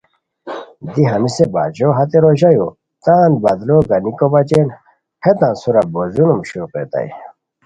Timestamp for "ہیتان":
5.23-5.53